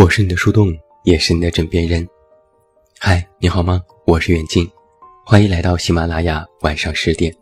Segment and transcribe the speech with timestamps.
[0.00, 2.08] 我是你的树洞，也是你的枕边人。
[3.00, 3.82] 嗨，你好吗？
[4.06, 4.64] 我是远近，
[5.26, 7.34] 欢迎来到喜马拉雅晚上十点。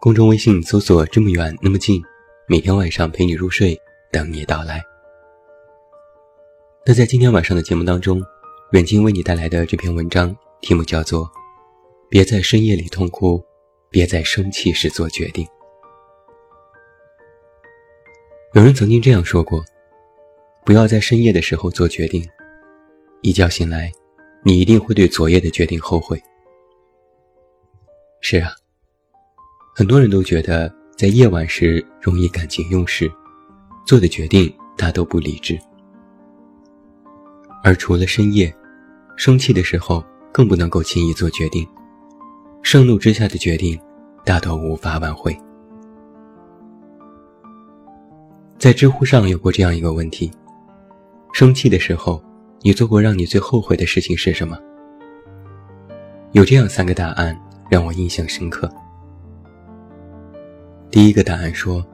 [0.00, 2.02] 公众微信搜索“这么远那么近”，
[2.48, 3.78] 每天晚上陪你入睡，
[4.10, 4.82] 等你到来。
[6.86, 8.22] 那在今天晚上的节目当中，
[8.72, 11.26] 远近为你带来的这篇文章题目叫做
[12.08, 13.38] 《别在深夜里痛哭，
[13.90, 15.44] 别在生气时做决定》。
[18.54, 19.62] 有人曾经这样说过。
[20.64, 22.24] 不要在深夜的时候做决定，
[23.22, 23.90] 一觉醒来，
[24.44, 26.20] 你一定会对昨夜的决定后悔。
[28.20, 28.52] 是啊，
[29.74, 33.10] 很多人都觉得在夜晚时容易感情用事，
[33.86, 35.58] 做的决定大都不理智。
[37.64, 38.54] 而除了深夜，
[39.16, 41.66] 生气的时候更不能够轻易做决定，
[42.62, 43.80] 盛怒之下的决定
[44.24, 45.36] 大都无法挽回。
[48.58, 50.30] 在知乎上有过这样一个问题。
[51.32, 52.22] 生气的时候，
[52.60, 54.58] 你做过让你最后悔的事情是什么？
[56.32, 58.70] 有这样三个答案让我印象深刻。
[60.90, 61.84] 第一个答案说，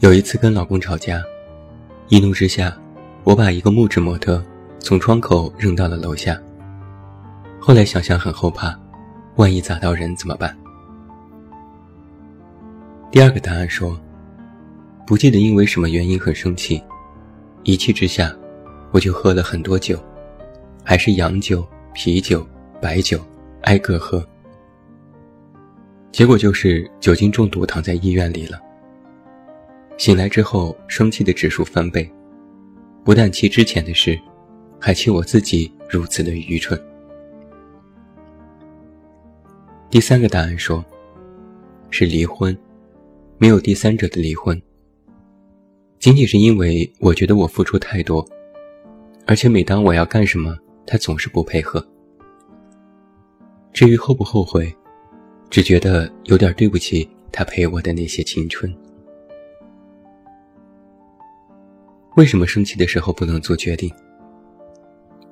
[0.00, 1.22] 有一次跟老公吵架，
[2.08, 2.76] 一怒之下，
[3.24, 4.42] 我把一个木质模特
[4.78, 6.40] 从窗口扔到了楼下。
[7.60, 8.78] 后来想想很后怕，
[9.36, 10.56] 万一砸到人怎么办？
[13.10, 14.00] 第二个答案说，
[15.06, 16.82] 不记得因为什么原因很生气，
[17.64, 18.34] 一气之下。
[18.92, 19.98] 我就喝了很多酒，
[20.84, 22.46] 还是洋酒、啤酒、
[22.80, 23.18] 白酒，
[23.62, 24.24] 挨个喝。
[26.12, 28.60] 结果就是酒精中毒，躺在医院里了。
[29.96, 32.06] 醒来之后，生气的指数翻倍，
[33.02, 34.20] 不但气之前的事，
[34.78, 36.78] 还气我自己如此的愚蠢。
[39.88, 40.84] 第三个答案说，
[41.90, 42.56] 是离婚，
[43.38, 44.60] 没有第三者的离婚，
[45.98, 48.26] 仅仅是因为我觉得我付出太多。
[49.26, 50.56] 而且每当我要干什么，
[50.86, 51.84] 他总是不配合。
[53.72, 54.74] 至于后不后悔，
[55.48, 58.74] 只觉得有点对不起他陪我的那些青春。
[62.16, 63.90] 为什么生气的时候不能做决定？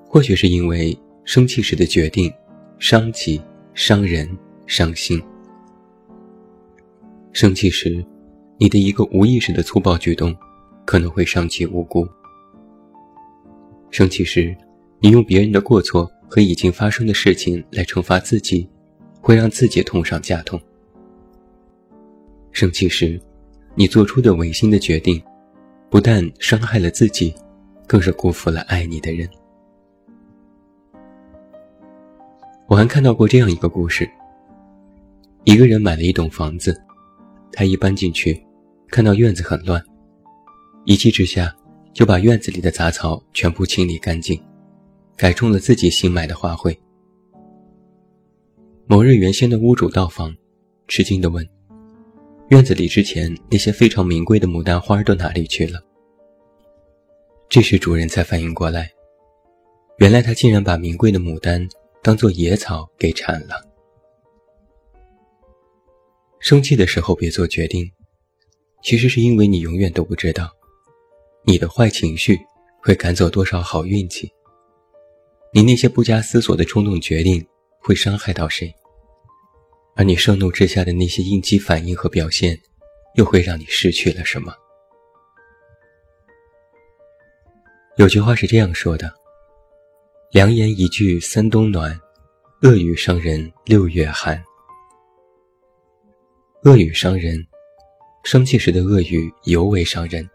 [0.06, 2.32] 或许是因为生气时的决定
[2.78, 3.40] 伤己、
[3.74, 4.28] 伤人、
[4.66, 5.22] 伤心。
[7.32, 8.04] 生气时，
[8.56, 10.34] 你的一个无意识的粗暴举动，
[10.86, 12.08] 可能会伤及无辜。
[13.90, 14.56] 生气时，
[15.00, 18.68] 你用别人的过错和已经发生的事情来惩罚自己，
[19.20, 20.60] 会让自己痛上加痛。
[22.52, 23.20] 生气时，
[23.74, 25.20] 你做出的违心的决定，
[25.90, 27.34] 不但伤害了自己，
[27.86, 29.28] 更是辜负了爱你的人。
[32.68, 34.08] 我还看到过这样一个故事：
[35.42, 36.80] 一个人买了一栋房子，
[37.52, 38.40] 他一搬进去，
[38.88, 39.82] 看到院子很乱，
[40.84, 41.52] 一气之下。
[42.00, 44.42] 就把院子里的杂草全部清理干净，
[45.18, 46.74] 改种了自己新买的花卉。
[48.86, 50.34] 某日，原先的屋主到访，
[50.88, 51.46] 吃惊地问
[52.48, 55.78] ：“院子里之前那些非常名贵的牡丹花都哪里去了？”
[57.50, 58.90] 这时，主人才反应过来，
[59.98, 61.68] 原来他竟然把名贵的牡丹
[62.02, 63.62] 当做野草给铲了。
[66.38, 67.92] 生气的时候别做决定，
[68.82, 70.50] 其实是因为你永远都不知道。
[71.44, 72.38] 你的坏情绪
[72.82, 74.30] 会赶走多少好运气？
[75.52, 77.44] 你那些不加思索的冲动决定
[77.80, 78.72] 会伤害到谁？
[79.96, 82.56] 而你盛怒之下的那些应激反应和表现，
[83.16, 84.54] 又会让你失去了什么？
[87.96, 89.12] 有句话是这样说的
[90.32, 91.98] ：“良言一句三冬暖，
[92.62, 94.42] 恶语伤人六月寒。”
[96.64, 97.44] 恶语伤人，
[98.24, 100.28] 生气时的恶语尤为伤人。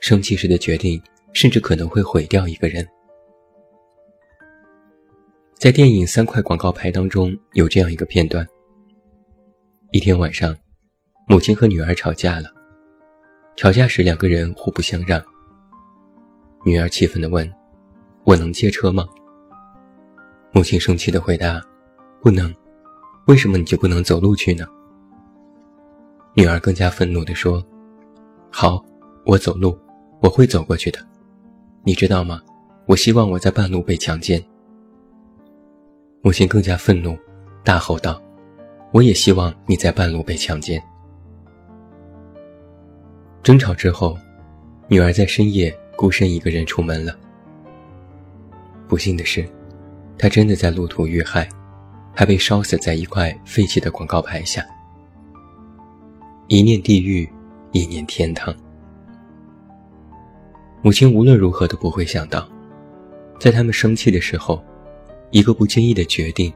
[0.00, 1.00] 生气时的决定，
[1.32, 2.86] 甚至可能会毁掉一个人。
[5.54, 8.46] 在电影《三块广告牌》当中，有这样一个片段：
[9.90, 10.56] 一天晚上，
[11.26, 12.48] 母亲和女儿吵架了。
[13.56, 15.20] 吵架时，两个人互不相让。
[16.64, 17.52] 女儿气愤地问
[18.22, 19.04] ：“我能借车吗？”
[20.54, 21.60] 母亲生气地回答
[22.22, 22.54] ：“不能。
[23.26, 24.64] 为什么你就不能走路去呢？”
[26.34, 27.60] 女儿更加愤怒地说
[28.48, 28.84] ：“好，
[29.26, 29.76] 我走路。”
[30.20, 30.98] 我会走过去的，
[31.84, 32.40] 你知道吗？
[32.86, 34.42] 我希望我在半路被强奸。
[36.22, 37.16] 母亲更加愤怒，
[37.62, 38.20] 大吼道
[38.92, 40.82] ：“我也希望你在半路被强奸。”
[43.44, 44.18] 争吵之后，
[44.88, 47.16] 女儿在深夜孤身一个人出门了。
[48.88, 49.46] 不幸的是，
[50.18, 51.48] 她真的在路途遇害，
[52.14, 54.66] 还被烧死在一块废弃的广告牌下。
[56.48, 57.30] 一念地狱，
[57.72, 58.54] 一念天堂。
[60.80, 62.48] 母亲无论如何都不会想到，
[63.40, 64.62] 在他们生气的时候，
[65.30, 66.52] 一个不经意的决定，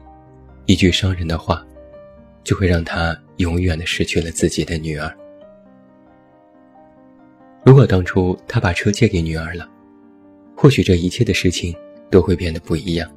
[0.65, 1.65] 一句伤人的话，
[2.43, 5.13] 就会让他永远的失去了自己的女儿。
[7.65, 9.69] 如果当初他把车借给女儿了，
[10.55, 11.75] 或许这一切的事情
[12.09, 13.09] 都会变得不一样。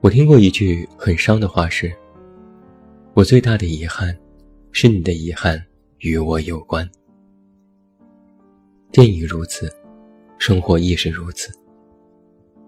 [0.00, 1.92] 我听过一句很伤的话是
[3.14, 4.16] ：“我最大的遗憾，
[4.72, 5.62] 是你的遗憾
[5.98, 6.88] 与我有关。”
[8.90, 9.70] 电影如此，
[10.38, 11.52] 生活亦是如此。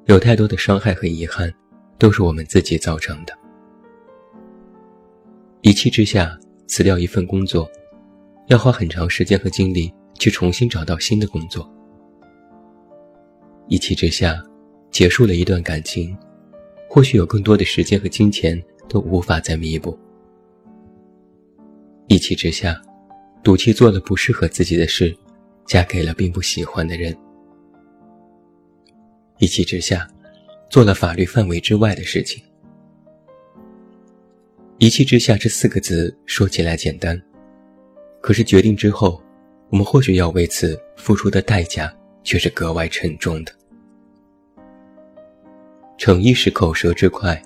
[0.06, 1.53] 有太多的伤害和遗憾，
[1.99, 3.37] 都是我们自己造成的。
[5.62, 7.71] 一气之下辞掉一份工作，
[8.49, 11.69] 要花很长时间和精力去重新找到新的工作。
[13.69, 14.43] 一气之下
[14.91, 16.17] 结束了一段感情，
[16.88, 19.97] 或许有更多的时间和金钱都无法再弥补。
[22.09, 22.81] 一气之下，
[23.42, 25.16] 赌气做了不适合自己的事。
[25.66, 27.16] 嫁给了并不喜欢的人，
[29.38, 30.04] 一气之下，
[30.69, 32.42] 做了法律范围之外的事情。
[34.78, 37.22] 一气之下这四个字说起来简单，
[38.20, 39.22] 可是决定之后，
[39.69, 41.94] 我们或许要为此付出的代价
[42.25, 43.52] 却是格外沉重的。
[45.98, 47.40] 逞一时口舌之快，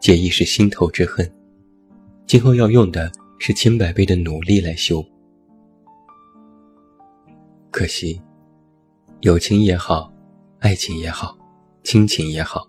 [0.00, 1.30] 解一时心头之恨，
[2.26, 5.04] 今后要用的是千百倍的努力来修。
[7.78, 8.20] 可惜，
[9.20, 10.12] 友情也好，
[10.58, 11.38] 爱情也好，
[11.84, 12.68] 亲情也好，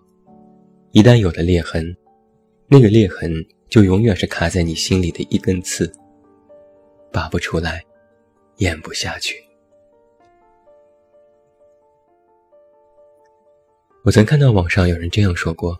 [0.92, 1.84] 一旦有了裂痕，
[2.68, 3.28] 那个裂痕
[3.68, 5.92] 就永远是卡在你心里的一根刺，
[7.10, 7.84] 拔不出来，
[8.58, 9.34] 咽不下去。
[14.04, 15.76] 我曾看到网上有人这样说过：，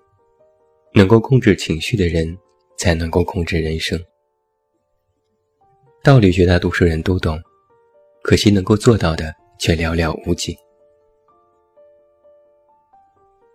[0.93, 2.37] 能够控制情绪的人，
[2.77, 3.97] 才能够控制人生。
[6.03, 7.41] 道理绝大多数人都懂。
[8.23, 10.57] 可惜能够做到的却寥寥无几。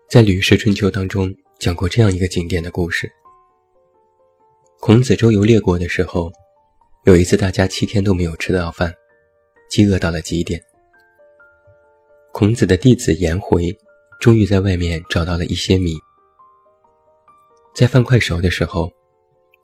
[0.09, 3.11] 在《吕氏春秋》当中讲过这样一个经典的故事：
[4.79, 6.31] 孔子周游列国的时候，
[7.05, 8.93] 有一次大家七天都没有吃到饭，
[9.69, 10.61] 饥饿到了极点。
[12.31, 13.75] 孔子的弟子颜回
[14.19, 15.95] 终于在外面找到了一些米，
[17.73, 18.91] 在饭快熟的时候，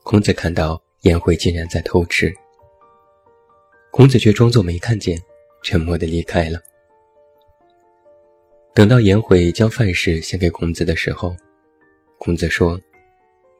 [0.02, 2.34] 孔子看到颜回竟然在偷吃。
[3.92, 5.20] 孔子却装作没看见，
[5.62, 6.58] 沉默地离开了。
[8.72, 11.36] 等到颜回将饭食献给孔子的时候，
[12.16, 12.80] 孔子说：“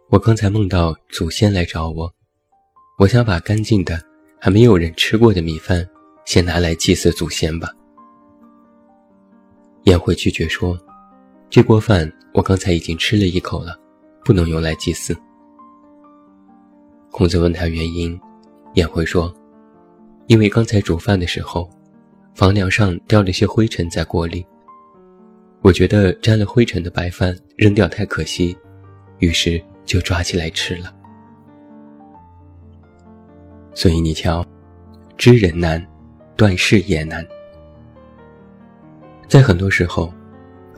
[0.08, 2.10] 我刚才梦到祖先来找我，
[2.98, 4.02] 我想把干净的、
[4.40, 5.86] 还没有人吃过的米饭
[6.24, 7.68] 先拿来祭祀祖先吧。”
[9.84, 10.80] 颜回拒绝说
[11.50, 13.78] ：“这锅饭我刚才已经吃了一口了，
[14.24, 15.14] 不能用来祭祀。”
[17.12, 18.18] 孔子问他原因，
[18.72, 19.30] 颜回说。
[20.32, 21.68] 因为刚才煮饭的时候，
[22.34, 24.42] 房梁上掉了些灰尘在锅里，
[25.60, 28.56] 我觉得沾了灰尘的白饭扔掉太可惜，
[29.18, 30.90] 于是就抓起来吃了。
[33.74, 34.42] 所以你瞧，
[35.18, 35.86] 知人难，
[36.34, 37.22] 断事也难。
[39.28, 40.10] 在很多时候，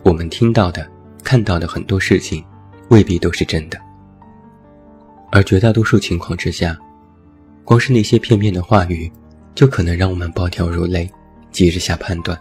[0.03, 0.85] 我们听到的、
[1.23, 2.45] 看到的很多事情，
[2.89, 3.81] 未必都是真的，
[5.31, 6.77] 而绝大多数情况之下，
[7.63, 9.09] 光是那些片面的话语。
[9.55, 11.09] 就可能让我们暴跳如雷，
[11.53, 12.39] 急着下判断。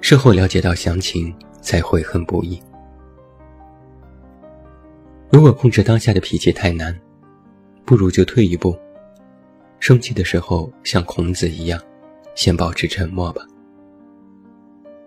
[0.00, 1.32] 事后了解到详情，
[1.62, 2.60] 才悔恨不已。
[5.30, 6.98] 如果控制当下的脾气太难，
[7.84, 8.76] 不如就退一步。
[9.78, 11.80] 生气的时候，像孔子一样，
[12.34, 13.46] 先保持沉默吧。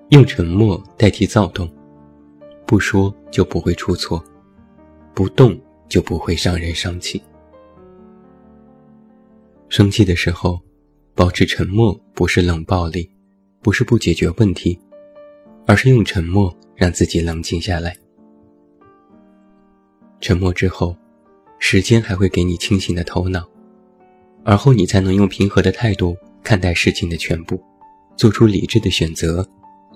[0.09, 1.69] 用沉默代替躁动，
[2.65, 4.23] 不说就不会出错，
[5.13, 7.21] 不动就不会伤人生气。
[9.67, 10.57] 生气的时候。
[11.17, 13.09] 保持沉默不是冷暴力，
[13.63, 14.79] 不是不解决问题，
[15.65, 17.97] 而是用沉默让自己冷静下来。
[20.21, 20.95] 沉默之后，
[21.57, 23.49] 时间还会给你清醒的头脑，
[24.43, 27.59] 而后你才能用平和的态度看待事情的全部，
[28.15, 29.43] 做出理智的选择，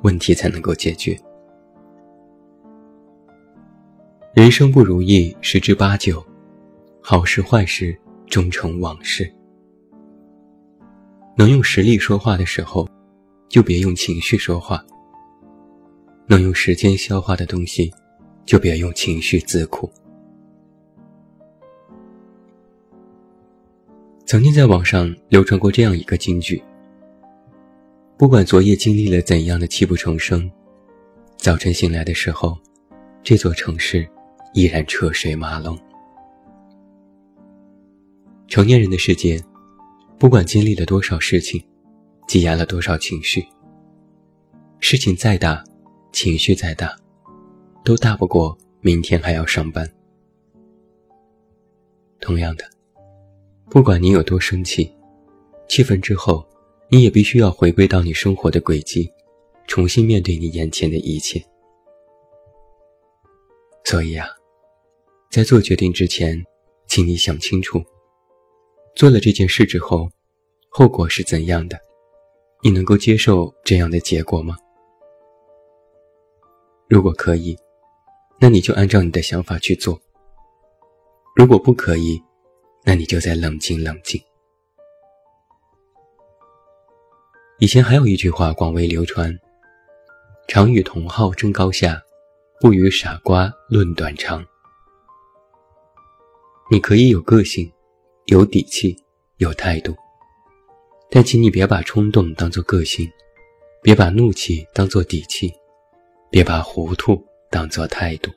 [0.01, 1.16] 问题才能够解决。
[4.34, 6.25] 人生不如意十之八九，
[7.00, 9.32] 好事坏事终成往事。
[11.38, 12.88] 能用实力说话的时候，
[13.47, 14.77] 就别用情绪说话；
[16.27, 17.91] 能用时间消化的东西，
[18.45, 19.89] 就别用情绪自苦。
[24.25, 26.61] 曾经在网上流传过这样一个金句：
[28.17, 30.50] 不管昨夜经历了怎样的泣不成声，
[31.38, 32.57] 早晨醒来的时候，
[33.23, 34.07] 这座城市
[34.53, 35.77] 依然车水马龙。
[38.47, 39.41] 成年人的世界。
[40.22, 41.60] 不管经历了多少事情，
[42.28, 43.44] 积压了多少情绪，
[44.80, 45.63] 事情再大，
[46.13, 46.96] 情绪再大，
[47.84, 49.92] 都大不过明天还要上班。
[52.20, 52.63] 同样的，
[53.68, 54.96] 不管你有多生气，
[55.68, 56.48] 气愤之后，
[56.92, 59.12] 你也必须要回归到你生活的轨迹，
[59.66, 61.44] 重新面对你眼前的一切。
[63.86, 64.28] 所以啊，
[65.32, 66.40] 在做决定之前，
[66.86, 67.84] 请你想清楚，
[68.95, 70.10] 做了这件事之后，
[70.69, 71.79] 后果是怎样的？
[72.63, 74.55] 你能够接受这样的结果吗？
[76.88, 77.57] 如果可以，
[78.39, 79.95] 那你就按照你的想法去做；
[81.36, 82.21] 如果不可以，
[82.83, 84.21] 那你就再冷静冷静。
[87.60, 89.38] 以前还有一句话广为流传
[90.48, 92.01] ：“常与同好争高下。”
[92.62, 94.45] 不与傻瓜论短长。
[96.69, 97.74] 你可以有个性，
[98.31, 98.97] 有底气，
[99.39, 99.93] 有态度，
[101.09, 103.05] 但请你别把冲动当做个性，
[103.83, 105.51] 别把怒气当做底气，
[106.29, 108.31] 别把糊涂当做态度。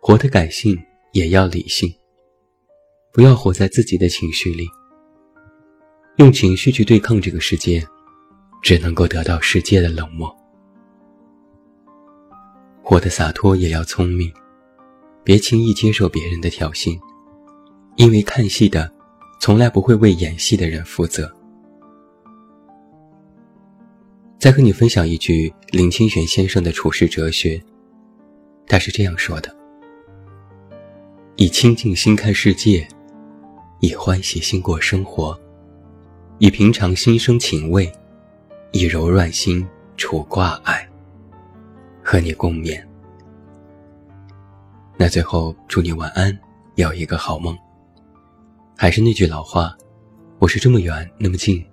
[0.00, 1.92] 活得感性也要理性，
[3.12, 4.68] 不要活在自己的情绪里。
[6.18, 7.84] 用情绪去对抗这个世界，
[8.62, 10.32] 只能够得到世界的冷漠。
[12.80, 14.32] 活得洒脱也要聪明，
[15.24, 16.96] 别轻易接受别人的挑衅，
[17.96, 18.90] 因为看戏的
[19.40, 21.30] 从来不会为演戏的人负责。
[24.38, 27.62] 再和你分享一句林清玄先生的处世哲学，
[28.66, 29.54] 他是这样说的：
[31.36, 32.86] 以清净心看世界，
[33.80, 35.38] 以欢喜心过生活，
[36.38, 37.92] 以平常心生情味，
[38.72, 39.64] 以柔软心
[39.96, 40.88] 除挂碍。
[42.04, 42.84] 和你共勉。
[44.96, 46.36] 那最后祝你晚安，
[46.74, 47.56] 有一个好梦。
[48.76, 49.76] 还是那句老话，
[50.38, 51.64] 我是这么远那么近，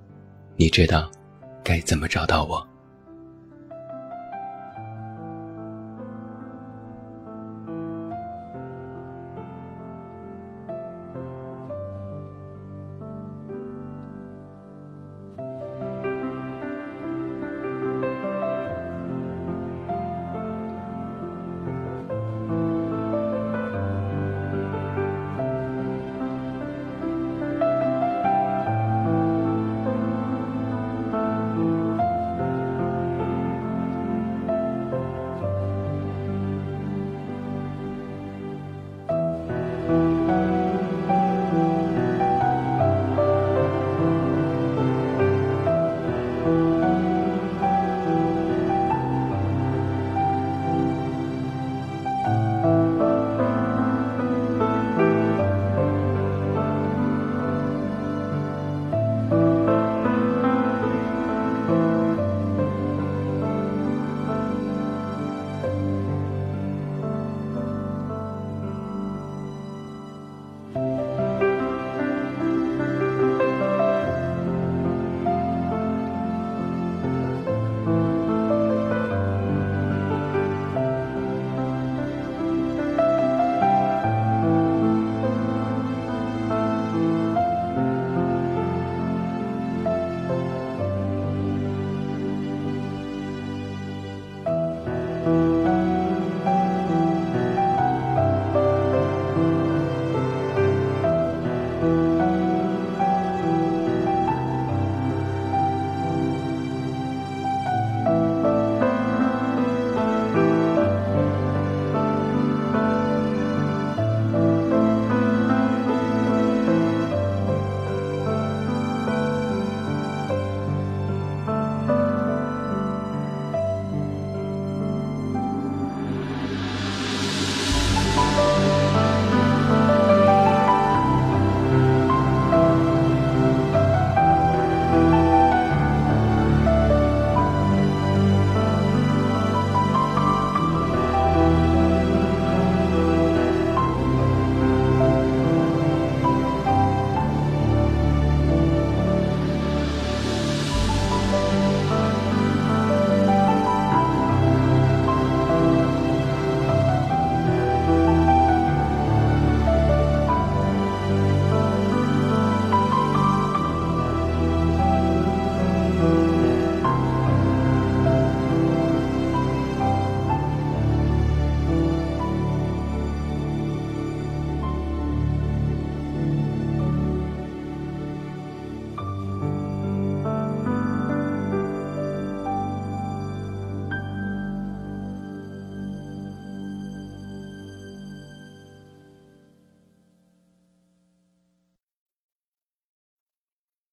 [0.57, 1.09] 你知道
[1.63, 2.68] 该怎么找到我。